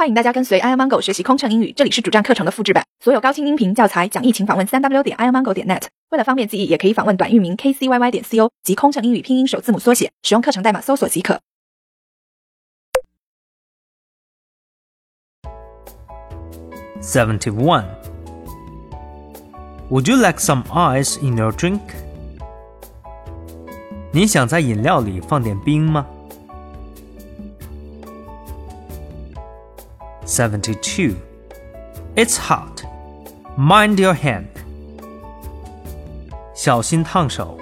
[0.00, 5.82] 欢迎大家跟随 i amango 学习空乘英语，这里是主站课程的复制版，所有高清音频教材讲义，请访问三 w 点 i amango 点 net。
[6.08, 11.38] 为了方便记忆，也可以访问短域名 kcyy 点 co 及空乘英语拼音首字母缩写，使用课程代码搜索即可。
[17.02, 17.84] Seventy-one.
[19.90, 21.80] Would you like some ice in your drink?
[24.14, 26.06] 你想在饮料里放点冰吗
[30.29, 31.15] ？Seventy-two.
[32.15, 32.83] It's hot.
[33.57, 34.47] Mind your hand.
[36.53, 37.57] 小心烫手。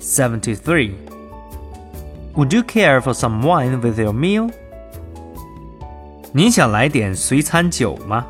[0.00, 0.94] Seventy-three.
[2.34, 4.50] Would you care for some wine with your meal?
[6.32, 8.26] 你想来点随餐酒吗？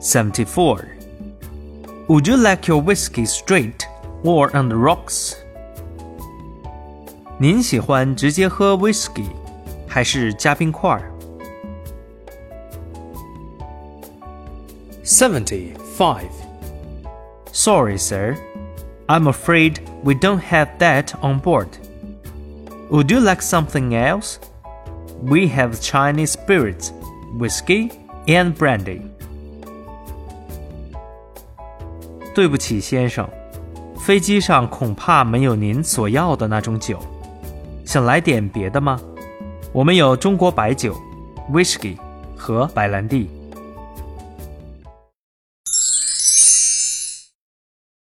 [0.00, 0.84] Seventy-four.
[2.08, 3.86] Would you like your whiskey straight
[4.24, 5.34] or on the rocks?
[7.38, 9.24] 您喜欢直接喝 whisky，
[9.86, 11.10] 还是加冰块儿
[15.04, 16.30] Seventy-five.
[17.52, 18.36] Sorry, sir.
[19.08, 21.68] I'm afraid we don't have that on board.
[22.90, 24.36] Would you like something else?
[25.22, 26.92] We have Chinese spirits,
[27.38, 27.90] whiskey,
[28.26, 29.00] and brandy.
[32.34, 33.28] 对不起，先生，
[33.96, 37.00] 飞机上恐怕没有您所要的那种酒。
[37.95, 38.99] 想来点别的吗？
[39.71, 40.93] 我们有中国白酒、
[41.49, 41.95] whisky
[42.35, 43.25] 和白兰地。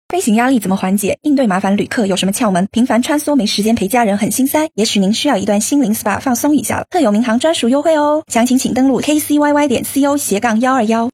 [0.07, 1.19] 飞行压力怎么缓解？
[1.23, 2.65] 应对麻烦旅客有什么窍门？
[2.71, 6.85] 频繁穿梭没时间陪家人很心塞，也许您需要一段心灵 SPA 放松一下了。
[6.89, 11.09] 特有民航专属优惠哦，详情请登录 kcyy 点 co 斜杠幺二幺。